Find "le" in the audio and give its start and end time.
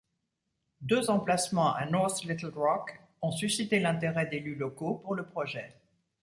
5.13-5.23